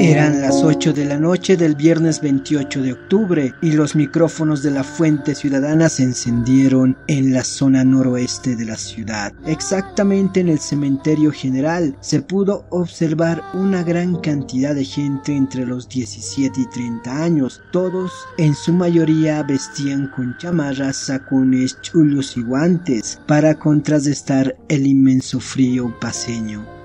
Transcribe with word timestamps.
Eran 0.00 0.40
las 0.40 0.62
8 0.62 0.92
de 0.92 1.04
la 1.04 1.18
noche 1.18 1.56
del 1.56 1.74
viernes 1.74 2.20
28 2.20 2.82
de 2.82 2.92
octubre 2.92 3.52
y 3.60 3.72
los 3.72 3.96
micrófonos 3.96 4.62
de 4.62 4.70
la 4.70 4.84
Fuente 4.84 5.34
Ciudadana 5.34 5.88
se 5.88 6.04
encendieron 6.04 6.96
en 7.08 7.32
la 7.32 7.42
zona 7.42 7.82
noroeste 7.82 8.54
de 8.54 8.64
la 8.64 8.76
ciudad. 8.76 9.32
Exactamente 9.44 10.38
en 10.38 10.50
el 10.50 10.60
cementerio 10.60 11.32
general 11.32 11.96
se 12.00 12.22
pudo 12.22 12.64
observar 12.70 13.42
una 13.54 13.82
gran 13.82 14.20
cantidad 14.20 14.72
de 14.72 14.84
gente 14.84 15.34
entre 15.34 15.66
los 15.66 15.88
17 15.88 16.60
y 16.60 16.66
30 16.66 17.24
años. 17.24 17.60
Todos 17.72 18.12
en 18.36 18.54
su 18.54 18.72
mayoría 18.72 19.42
vestían 19.42 20.12
con 20.14 20.36
chamarras, 20.38 20.96
sacones, 20.96 21.76
chulos 21.82 22.36
y 22.36 22.42
guantes 22.42 23.20
para 23.26 23.58
contrarrestar 23.58 24.56
el 24.68 24.86
inmenso 24.86 25.40
frío 25.40 25.92
paseño 26.00 26.78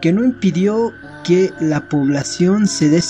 que 0.00 0.12
no 0.12 0.24
impidió 0.24 0.92
que 1.24 1.52
la 1.60 1.88
población 1.88 2.66
se 2.66 2.88
dé 2.88 3.00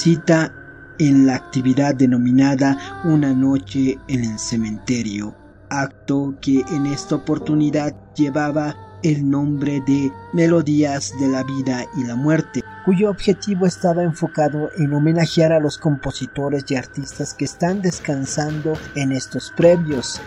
en 0.98 1.27
la 1.27 1.37
actividad 1.37 1.95
denominada 1.95 2.77
Una 3.05 3.33
noche 3.33 3.98
en 4.09 4.25
el 4.25 4.39
cementerio, 4.39 5.34
acto 5.71 6.34
que 6.41 6.61
en 6.70 6.87
esta 6.87 7.17
oportunidad 7.17 7.95
llevaba 8.15 8.77
el 9.03 9.29
nombre 9.29 9.83
de 9.87 10.12
Melodías 10.33 11.12
de 11.19 11.29
la 11.29 11.43
Vida 11.43 11.87
y 11.97 12.05
la 12.05 12.17
Muerte, 12.17 12.62
cuyo 12.84 13.11
objetivo 13.11 13.67
estaba 13.67 14.03
enfocado 14.03 14.70
en 14.77 14.92
homenajear 14.92 15.53
a 15.53 15.61
los 15.61 15.79
compositores 15.79 16.65
y 16.69 16.77
artistas 16.77 17.33
que 17.34 17.47
están 17.47 17.81
descansando 17.81 18.75
en 18.95 19.12
estos 19.12 19.53
previos, 19.56 20.20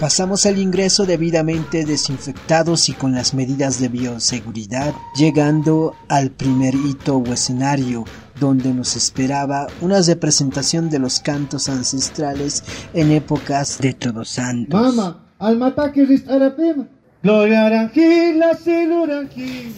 Pasamos 0.00 0.46
al 0.46 0.58
ingreso 0.58 1.04
debidamente 1.04 1.84
desinfectados 1.84 2.88
y 2.88 2.94
con 2.94 3.12
las 3.12 3.34
medidas 3.34 3.78
de 3.78 3.88
bioseguridad, 3.88 4.94
llegando 5.14 5.94
al 6.08 6.30
primer 6.30 6.74
hito 6.74 7.18
o 7.18 7.32
escenario, 7.34 8.04
donde 8.40 8.72
nos 8.72 8.96
esperaba 8.96 9.66
una 9.82 10.00
representación 10.00 10.88
de 10.88 11.00
los 11.00 11.20
cantos 11.20 11.68
ancestrales 11.68 12.64
en 12.94 13.10
épocas 13.12 13.76
de 13.78 13.92
Todos 13.92 14.30
Santos. 14.30 14.80
Mama, 14.80 15.34
al 15.38 15.58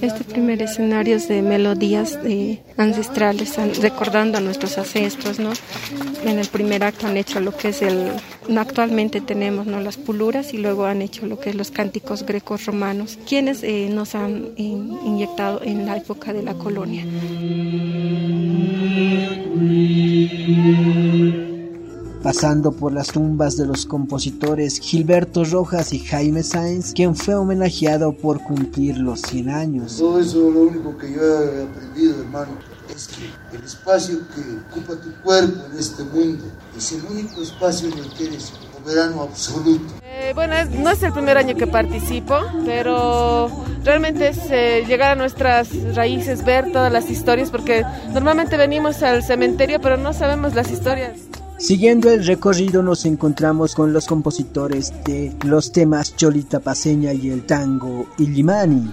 este 0.01 0.25
primer 0.25 0.63
escenario 0.63 1.17
es 1.17 1.27
de 1.27 1.43
melodías 1.43 2.17
ancestrales, 2.77 3.57
recordando 3.81 4.39
a 4.39 4.41
nuestros 4.41 4.79
ancestros, 4.79 5.41
¿no? 5.41 5.51
En 6.25 6.39
el 6.39 6.47
primer 6.47 6.85
acto 6.85 7.09
han 7.09 7.17
hecho 7.17 7.41
lo 7.41 7.57
que 7.57 7.71
es 7.71 7.83
el, 7.83 8.13
actualmente 8.57 9.21
tenemos, 9.21 9.67
¿no? 9.67 9.81
Las 9.81 9.97
puluras 9.97 10.55
y 10.55 10.59
luego 10.59 10.87
han 10.87 11.03
hecho 11.03 11.27
lo 11.27 11.41
que 11.41 11.51
es 11.51 11.57
los 11.57 11.73
cánticos 11.73 12.25
grecos 12.25 12.67
romanos, 12.67 13.19
quienes 13.29 13.65
eh, 13.65 13.89
nos 13.91 14.15
han 14.15 14.51
inyectado 14.57 15.63
en 15.65 15.85
la 15.85 15.97
época 15.97 16.33
de 16.33 16.45
la 16.45 16.55
colonia 16.55 17.05
pasando 22.23 22.73
por 22.73 22.93
las 22.93 23.09
tumbas 23.09 23.57
de 23.57 23.67
los 23.67 23.85
compositores 23.85 24.79
Gilberto 24.81 25.45
Rojas 25.45 25.93
y 25.93 25.99
Jaime 25.99 26.43
Sáenz, 26.43 26.93
quien 26.93 27.17
fue 27.17 27.35
homenajeado 27.35 28.13
por 28.13 28.43
cumplir 28.43 28.99
los 28.99 29.21
100 29.23 29.51
años. 29.51 29.97
Todo 29.99 30.21
eso 30.21 30.51
lo 30.51 30.61
único 30.63 30.97
que 30.97 31.13
yo 31.13 31.21
he 31.21 31.65
aprendido, 31.65 32.21
hermano, 32.21 32.53
es 32.95 33.09
que 33.09 33.57
el 33.57 33.65
espacio 33.65 34.19
que 34.35 34.79
ocupa 34.79 35.01
tu 35.03 35.13
cuerpo 35.23 35.61
en 35.73 35.79
este 35.79 36.05
mundo 36.05 36.45
es 36.77 36.93
el 36.93 37.05
único 37.11 37.43
espacio 37.43 37.89
en 37.89 37.99
el 37.99 38.13
que 38.15 38.27
eres 38.27 38.53
soberano 38.85 39.23
absoluto. 39.23 39.95
Eh, 40.03 40.33
bueno, 40.35 40.55
no 40.79 40.91
es 40.91 41.03
el 41.03 41.13
primer 41.13 41.39
año 41.39 41.57
que 41.57 41.67
participo, 41.67 42.39
pero 42.65 43.51
realmente 43.85 44.29
es 44.29 44.39
eh, 44.51 44.85
llegar 44.87 45.13
a 45.13 45.15
nuestras 45.15 45.69
raíces, 45.95 46.45
ver 46.45 46.71
todas 46.73 46.93
las 46.93 47.11
historias, 47.11 47.51
porque 47.51 47.85
normalmente 48.13 48.57
venimos 48.57 49.03
al 49.03 49.23
cementerio, 49.23 49.81
pero 49.81 49.97
no 49.97 50.13
sabemos 50.13 50.55
las 50.55 50.71
historias. 50.71 51.19
Siguiendo 51.63 52.11
el 52.11 52.27
recorrido 52.27 52.83
nos 52.83 53.07
encontramos 53.07 53.77
con 53.77 53.93
los 53.93 54.07
compositores 54.09 54.93
de 55.05 55.33
los 55.45 55.71
temas 55.71 56.17
Cholita 56.17 56.59
Paseña 56.59 57.13
y 57.13 57.31
el 57.31 57.45
tango 57.45 58.09
Illimani. 58.19 58.91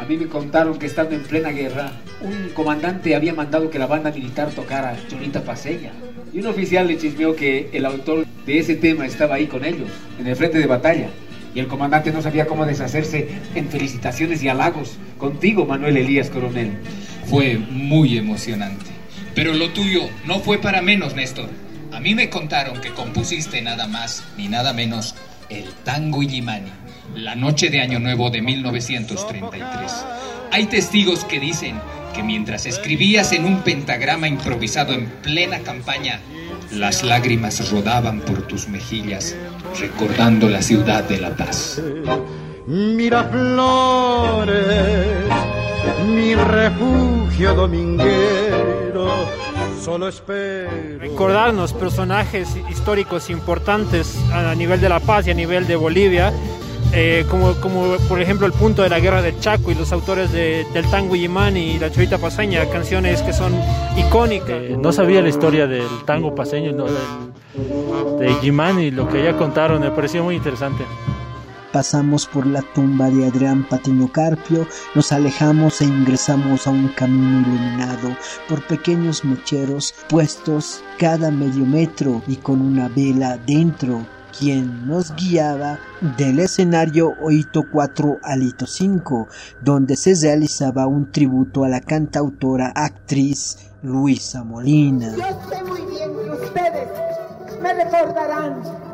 A 0.00 0.04
mí 0.04 0.16
me 0.16 0.26
contaron 0.26 0.76
que 0.76 0.86
estando 0.86 1.14
en 1.14 1.22
plena 1.22 1.50
guerra, 1.50 1.92
un 2.22 2.52
comandante 2.54 3.14
había 3.14 3.34
mandado 3.34 3.70
que 3.70 3.78
la 3.78 3.86
banda 3.86 4.10
militar 4.10 4.50
tocara 4.50 4.96
Cholita 5.08 5.44
Paseña. 5.44 5.92
Y 6.32 6.40
un 6.40 6.48
oficial 6.48 6.88
le 6.88 6.98
chismeó 6.98 7.36
que 7.36 7.70
el 7.72 7.86
autor 7.86 8.26
de 8.44 8.58
ese 8.58 8.74
tema 8.74 9.06
estaba 9.06 9.36
ahí 9.36 9.46
con 9.46 9.64
ellos, 9.64 9.90
en 10.18 10.26
el 10.26 10.34
frente 10.34 10.58
de 10.58 10.66
batalla. 10.66 11.08
Y 11.54 11.60
el 11.60 11.68
comandante 11.68 12.10
no 12.10 12.20
sabía 12.20 12.48
cómo 12.48 12.66
deshacerse 12.66 13.28
en 13.54 13.68
felicitaciones 13.68 14.42
y 14.42 14.48
halagos 14.48 14.96
contigo, 15.18 15.66
Manuel 15.66 15.98
Elías 15.98 16.30
Coronel. 16.30 16.72
Fue 17.30 17.58
muy 17.58 18.18
emocionante. 18.18 18.93
Pero 19.34 19.52
lo 19.52 19.70
tuyo 19.70 20.08
no 20.26 20.40
fue 20.40 20.58
para 20.58 20.80
menos, 20.80 21.14
Néstor. 21.14 21.50
A 21.92 22.00
mí 22.00 22.14
me 22.14 22.30
contaron 22.30 22.80
que 22.80 22.90
compusiste 22.90 23.60
nada 23.62 23.86
más 23.86 24.24
ni 24.36 24.48
nada 24.48 24.72
menos 24.72 25.14
el 25.48 25.72
Tango 25.84 26.22
Illimani, 26.22 26.70
la 27.16 27.34
noche 27.34 27.70
de 27.70 27.80
Año 27.80 27.98
Nuevo 27.98 28.30
de 28.30 28.42
1933. 28.42 29.92
Hay 30.50 30.66
testigos 30.66 31.24
que 31.24 31.40
dicen 31.40 31.80
que 32.14 32.22
mientras 32.22 32.66
escribías 32.66 33.32
en 33.32 33.44
un 33.44 33.62
pentagrama 33.62 34.28
improvisado 34.28 34.92
en 34.92 35.06
plena 35.06 35.58
campaña, 35.60 36.20
las 36.70 37.02
lágrimas 37.02 37.70
rodaban 37.70 38.20
por 38.20 38.46
tus 38.46 38.68
mejillas, 38.68 39.36
recordando 39.80 40.48
la 40.48 40.62
ciudad 40.62 41.04
de 41.04 41.18
La 41.18 41.36
Paz. 41.36 41.80
flores, 43.30 44.54
mi 46.06 46.34
refugio 46.34 47.54
dominguero 47.54 48.53
Solo 49.82 50.10
Recordarnos 50.98 51.72
personajes 51.72 52.56
históricos 52.70 53.28
importantes 53.30 54.18
a 54.32 54.54
nivel 54.54 54.80
de 54.80 54.88
La 54.88 55.00
Paz 55.00 55.26
y 55.26 55.30
a 55.30 55.34
nivel 55.34 55.66
de 55.66 55.76
Bolivia, 55.76 56.32
eh, 56.92 57.26
como, 57.30 57.54
como 57.56 57.96
por 58.08 58.20
ejemplo 58.20 58.46
el 58.46 58.52
punto 58.52 58.82
de 58.82 58.88
la 58.88 59.00
guerra 59.00 59.20
del 59.20 59.38
Chaco 59.40 59.70
y 59.70 59.74
los 59.74 59.92
autores 59.92 60.32
de, 60.32 60.66
del 60.72 60.88
tango 60.90 61.16
Yimani 61.16 61.72
y 61.72 61.78
la 61.78 61.90
Cholita 61.90 62.18
Paseña, 62.18 62.64
canciones 62.70 63.20
que 63.22 63.32
son 63.32 63.52
icónicas. 63.96 64.50
Eh, 64.50 64.76
no 64.78 64.92
sabía 64.92 65.20
la 65.20 65.28
historia 65.28 65.66
del 65.66 65.88
tango 66.06 66.34
paseño, 66.34 66.72
de 68.18 68.34
Yimani, 68.42 68.90
lo 68.90 69.08
que 69.08 69.22
ya 69.22 69.36
contaron, 69.36 69.80
me 69.80 69.90
pareció 69.90 70.24
muy 70.24 70.36
interesante 70.36 70.84
pasamos 71.74 72.28
por 72.28 72.46
la 72.46 72.62
tumba 72.62 73.10
de 73.10 73.26
Adrián 73.26 73.66
Patiño 73.68 74.06
Carpio, 74.12 74.64
nos 74.94 75.10
alejamos 75.10 75.80
e 75.80 75.84
ingresamos 75.86 76.68
a 76.68 76.70
un 76.70 76.86
camino 76.90 77.40
iluminado 77.40 78.16
por 78.48 78.64
pequeños 78.68 79.24
mecheros 79.24 79.92
puestos 80.08 80.84
cada 81.00 81.32
medio 81.32 81.66
metro 81.66 82.22
y 82.28 82.36
con 82.36 82.60
una 82.60 82.86
vela 82.86 83.38
dentro 83.44 84.06
quien 84.38 84.86
nos 84.86 85.16
guiaba 85.16 85.80
del 86.16 86.38
escenario 86.38 87.12
Oito 87.20 87.64
4 87.72 88.18
al 88.22 88.44
Hito 88.44 88.68
5, 88.68 89.26
donde 89.60 89.96
se 89.96 90.14
realizaba 90.14 90.86
un 90.86 91.10
tributo 91.10 91.64
a 91.64 91.68
la 91.68 91.80
cantautora 91.80 92.72
actriz 92.72 93.72
Luisa 93.82 94.44
Molina. 94.44 95.12
Yo 95.16 95.64
muy 95.66 95.80
bien 95.90 96.10
ustedes 96.30 96.88
me 97.60 97.74
recordarán 97.74 98.93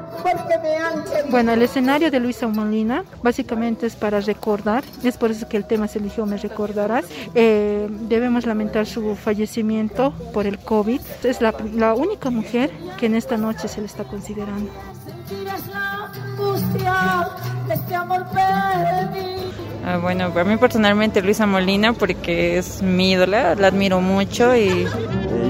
bueno, 1.31 1.53
el 1.53 1.62
escenario 1.62 2.10
de 2.10 2.21
Luisa 2.21 2.48
Molina 2.48 3.04
básicamente 3.22 3.87
es 3.87 3.97
para 3.97 4.21
recordar, 4.21 4.84
es 5.03 5.16
por 5.16 5.31
eso 5.31 5.48
que 5.48 5.56
el 5.56 5.65
tema 5.65 5.88
se 5.88 5.98
eligió 5.98 6.26
Me 6.26 6.37
Recordarás. 6.37 7.04
Eh, 7.34 7.88
debemos 8.09 8.47
lamentar 8.47 8.87
su 8.87 9.15
fallecimiento 9.15 10.12
por 10.32 10.47
el 10.47 10.59
COVID. 10.59 11.00
Es 11.25 11.41
la, 11.41 11.54
única 11.94 12.31
mujer 12.31 12.70
que 12.99 13.06
en 13.06 13.15
esta 13.15 13.37
noche 13.37 13.69
se 13.69 13.81
le 13.81 13.87
está 13.87 14.04
considerando. 14.04 14.70
Ah, 19.84 19.99
bueno, 19.99 20.31
para 20.32 20.44
mí 20.44 20.56
personalmente 20.56 21.22
Luisa 21.22 21.47
Molina 21.47 21.93
porque 21.93 22.59
es 22.59 22.82
mi 22.82 23.12
ídola, 23.12 23.54
la 23.54 23.69
admiro 23.69 24.00
mucho 24.00 24.55
y... 24.55 24.87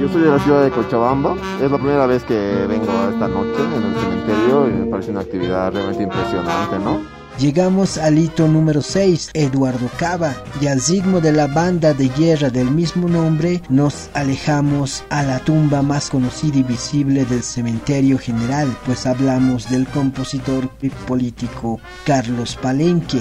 Yo 0.00 0.08
soy 0.08 0.22
de 0.22 0.30
la 0.30 0.38
ciudad 0.38 0.64
de 0.64 0.70
Cochabamba, 0.70 1.36
es 1.62 1.70
la 1.70 1.76
primera 1.76 2.06
vez 2.06 2.24
que 2.24 2.34
vengo 2.66 2.86
esta 3.12 3.28
noche 3.28 3.60
en 3.62 3.82
el 3.82 4.00
cementerio 4.00 4.68
y 4.68 4.72
me 4.72 4.86
parece 4.86 5.10
una 5.10 5.20
actividad 5.20 5.70
realmente 5.72 6.04
impresionante, 6.04 6.78
¿no? 6.78 7.02
Llegamos 7.38 7.98
al 7.98 8.16
hito 8.16 8.48
número 8.48 8.80
6, 8.80 9.30
Eduardo 9.34 9.90
Cava, 9.98 10.34
y 10.58 10.68
al 10.68 10.80
signo 10.80 11.20
de 11.20 11.32
la 11.32 11.48
banda 11.48 11.92
de 11.92 12.08
guerra 12.08 12.48
del 12.48 12.70
mismo 12.70 13.08
nombre 13.08 13.60
nos 13.68 14.08
alejamos 14.14 15.04
a 15.10 15.22
la 15.22 15.38
tumba 15.40 15.82
más 15.82 16.08
conocida 16.08 16.56
y 16.56 16.62
visible 16.62 17.26
del 17.26 17.42
cementerio 17.42 18.18
general, 18.18 18.74
pues 18.86 19.04
hablamos 19.06 19.68
del 19.68 19.86
compositor 19.86 20.66
y 20.80 20.88
político 20.88 21.78
Carlos 22.06 22.56
Palenque. 22.60 23.20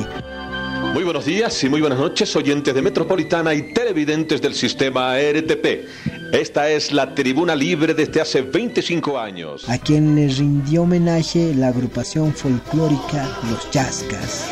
Muy 0.94 1.04
buenos 1.04 1.26
días 1.26 1.64
y 1.64 1.70
muy 1.70 1.82
buenas 1.82 2.00
noches, 2.00 2.36
oyentes 2.36 2.74
de 2.74 2.82
Metropolitana 2.82 3.54
y 3.54 3.74
televidentes 3.74 4.42
del 4.42 4.54
sistema 4.54 5.16
RTP. 5.18 6.34
Esta 6.34 6.70
es 6.70 6.92
la 6.92 7.14
tribuna 7.14 7.56
libre 7.56 7.94
desde 7.94 8.22
hace 8.22 8.42
25 8.42 9.20
años. 9.20 9.70
A 9.70 9.78
quien 9.78 10.16
le 10.16 10.28
rindió 10.28 10.84
homenaje 10.84 11.54
la 11.56 11.70
agrupación 11.70 12.34
folclórica 12.34 13.28
Los 13.50 13.70
Chascas. 13.70 14.50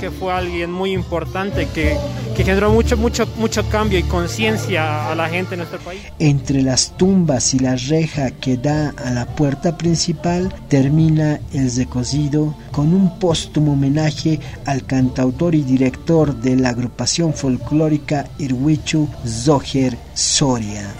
que 0.00 0.10
fue 0.10 0.32
alguien 0.32 0.72
muy 0.72 0.92
importante 0.92 1.68
que, 1.74 1.96
que 2.40 2.46
generó 2.46 2.70
mucho, 2.70 2.96
mucho, 2.96 3.26
mucho 3.36 3.68
cambio 3.68 3.98
y 3.98 4.02
conciencia 4.04 5.10
a 5.10 5.14
la 5.14 5.28
gente 5.28 5.56
en 5.56 5.58
nuestro 5.58 5.78
país. 5.80 6.00
Entre 6.18 6.62
las 6.62 6.96
tumbas 6.96 7.52
y 7.52 7.58
la 7.58 7.76
reja 7.76 8.30
que 8.30 8.56
da 8.56 8.94
a 8.96 9.10
la 9.10 9.26
puerta 9.26 9.76
principal 9.76 10.50
termina 10.68 11.38
el 11.52 11.70
recocido 11.76 12.56
con 12.70 12.94
un 12.94 13.18
póstumo 13.18 13.74
homenaje 13.74 14.40
al 14.64 14.86
cantautor 14.86 15.54
y 15.54 15.60
director 15.60 16.34
de 16.34 16.56
la 16.56 16.70
agrupación 16.70 17.34
folclórica 17.34 18.26
Irwichu 18.38 19.06
Zoher 19.26 19.98
Soria. 20.14 20.94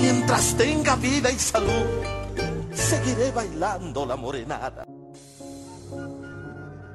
Mientras 0.00 0.54
tenga 0.56 0.94
vida 0.94 1.28
y 1.28 1.38
salud, 1.40 1.86
seguiré 2.72 3.32
bailando 3.32 4.06
la 4.06 4.14
morenada. 4.14 4.84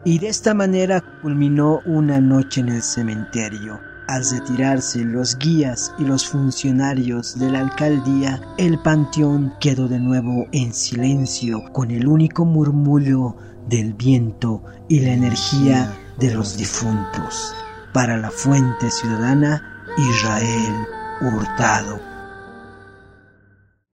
Y 0.06 0.20
de 0.20 0.28
esta 0.28 0.54
manera 0.54 1.02
culminó 1.22 1.80
una 1.86 2.20
noche 2.20 2.60
en 2.62 2.70
el 2.70 2.82
cementerio. 2.82 3.80
Al 4.08 4.30
retirarse 4.30 5.00
los 5.06 5.38
guías 5.38 5.94
y 5.98 6.04
los 6.04 6.28
funcionarios 6.28 7.40
de 7.40 7.50
la 7.50 7.62
alcaldía, 7.62 8.42
el 8.58 8.78
panteón 8.80 9.54
quedó 9.62 9.88
de 9.88 10.00
nuevo 10.00 10.46
en 10.52 10.74
silencio 10.74 11.64
con 11.72 11.90
el 11.90 12.06
único 12.06 12.44
murmullo 12.44 13.38
del 13.70 13.94
viento 13.94 14.62
y 14.90 15.00
la 15.00 15.14
energía 15.14 15.90
de 16.20 16.34
los 16.34 16.58
difuntos. 16.58 17.56
Para 17.94 18.18
la 18.18 18.30
fuente 18.30 18.92
ciudadana, 18.92 19.86
Israel 19.98 20.86
Hurtado. 21.22 22.13